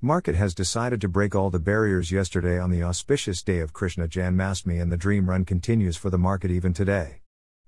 [0.00, 4.06] Market has decided to break all the barriers yesterday on the auspicious day of Krishna
[4.06, 7.22] Janmashtami and the dream run continues for the market even today.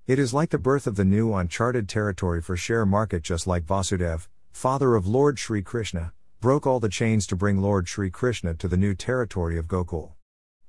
[0.07, 3.65] It is like the birth of the new uncharted territory for share market just like
[3.65, 8.53] Vasudev, father of Lord Sri Krishna, broke all the chains to bring Lord Sri Krishna
[8.53, 10.13] to the new territory of Gokul.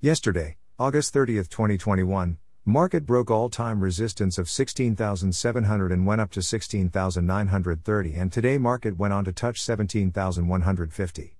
[0.00, 8.14] Yesterday, August 30, 2021, market broke all-time resistance of 16,700 and went up to 16,930
[8.14, 11.36] and today market went on to touch 17,150.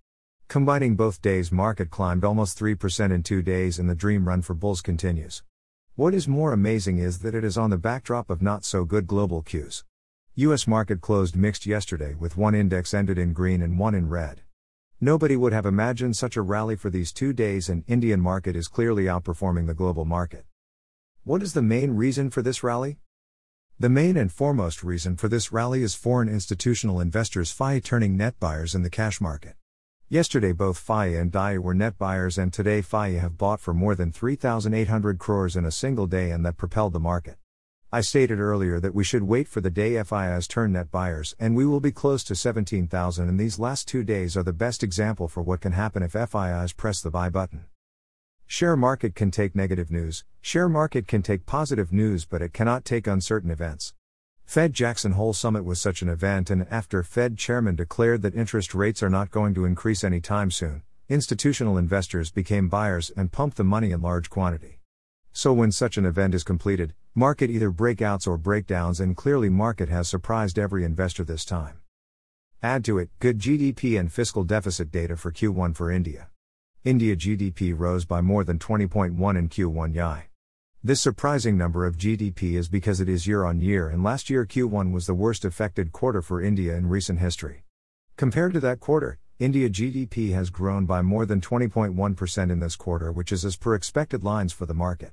[0.52, 4.52] Combining both days market climbed almost 3% in 2 days and the dream run for
[4.52, 5.42] bulls continues.
[5.94, 9.06] What is more amazing is that it is on the backdrop of not so good
[9.06, 9.82] global cues.
[10.34, 14.42] US market closed mixed yesterday with one index ended in green and one in red.
[15.00, 18.68] Nobody would have imagined such a rally for these 2 days and Indian market is
[18.68, 20.44] clearly outperforming the global market.
[21.24, 22.98] What is the main reason for this rally?
[23.80, 28.38] The main and foremost reason for this rally is foreign institutional investors FI turning net
[28.38, 29.56] buyers in the cash market.
[30.12, 33.94] Yesterday both FII and DII were net buyers and today FII have bought for more
[33.94, 37.38] than 3,800 crores in a single day and that propelled the market.
[37.90, 41.56] I stated earlier that we should wait for the day FIIs turn net buyers and
[41.56, 45.28] we will be close to 17,000 and these last two days are the best example
[45.28, 47.64] for what can happen if FIIs press the buy button.
[48.46, 52.84] Share market can take negative news, share market can take positive news but it cannot
[52.84, 53.94] take uncertain events.
[54.52, 58.74] Fed Jackson Hole Summit was such an event, and after Fed chairman declared that interest
[58.74, 63.64] rates are not going to increase anytime soon, institutional investors became buyers and pumped the
[63.64, 64.78] money in large quantity.
[65.32, 69.88] So when such an event is completed, market either breakouts or breakdowns and clearly market
[69.88, 71.80] has surprised every investor this time.
[72.62, 76.28] Add to it good GDP and fiscal deficit data for Q1 for India.
[76.84, 80.28] India GDP rose by more than 20.1 in Q1 YI.
[80.84, 84.44] This surprising number of GDP is because it is year on year and last year
[84.44, 87.62] Q1 was the worst affected quarter for India in recent history.
[88.16, 93.12] Compared to that quarter, India GDP has grown by more than 20.1% in this quarter,
[93.12, 95.12] which is as per expected lines for the market.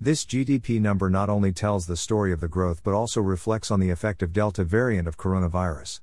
[0.00, 3.78] This GDP number not only tells the story of the growth but also reflects on
[3.78, 6.00] the effect of Delta variant of coronavirus.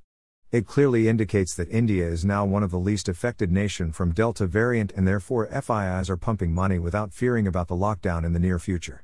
[0.52, 4.46] It clearly indicates that India is now one of the least affected nation from Delta
[4.46, 8.58] variant and therefore FIIs are pumping money without fearing about the lockdown in the near
[8.58, 9.02] future.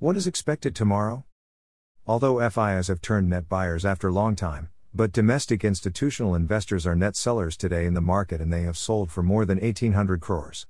[0.00, 1.26] What is expected tomorrow?
[2.06, 7.16] Although FIIs have turned net buyers after long time, but domestic institutional investors are net
[7.16, 10.66] sellers today in the market and they have sold for more than 1800 crores.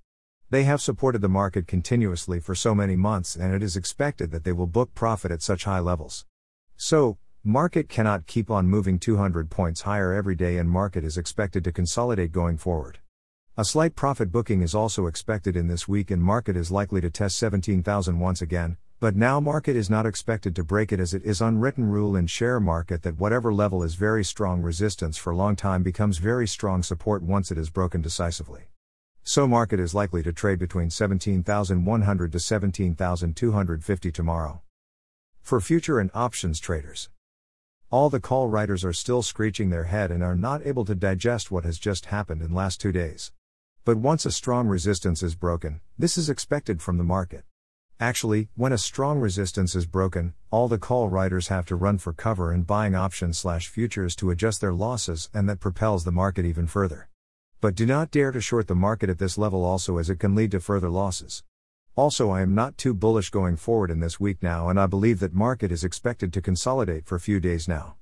[0.51, 4.43] They have supported the market continuously for so many months and it is expected that
[4.43, 6.27] they will book profit at such high levels.
[6.75, 11.63] So, Market cannot keep on moving 200 points higher every day and market is expected
[11.63, 12.99] to consolidate going forward.
[13.57, 17.11] A slight profit booking is also expected in this week and market is likely to
[17.11, 21.25] test 17,000 once again, but now market is not expected to break it as it
[21.25, 25.57] is unwritten rule in share market that whatever level is very strong resistance for long
[25.57, 28.65] time becomes very strong support once it is broken decisively.
[29.23, 34.61] So market is likely to trade between 17,100 to 17,250 tomorrow.
[35.41, 37.09] For future and options traders
[37.93, 41.51] all the call writers are still screeching their head and are not able to digest
[41.51, 43.33] what has just happened in last 2 days.
[43.85, 47.45] But once a strong resistance is broken, this is expected from the market.
[48.01, 52.15] Actually, when a strong resistance is broken, all the call writers have to run for
[52.15, 56.47] cover and buying options slash futures to adjust their losses and that propels the market
[56.47, 57.11] even further.
[57.61, 60.35] But do not dare to short the market at this level also as it can
[60.35, 61.45] lead to further losses.
[61.95, 65.21] Also, I am not too bullish going forward in this week now, and I believe
[65.21, 67.97] that market is expected to consolidate for few days now.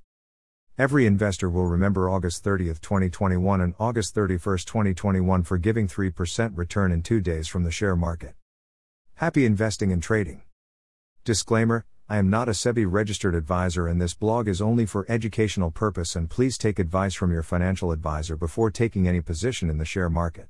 [0.77, 6.93] Every investor will remember August 30, 2021 and August 31, 2021 for giving 3% return
[6.93, 8.35] in two days from the share market.
[9.19, 10.43] Happy investing and trading.
[11.25, 15.71] Disclaimer I am not a SEBI registered advisor and this blog is only for educational
[15.71, 19.83] purpose and please take advice from your financial advisor before taking any position in the
[19.83, 20.47] share market.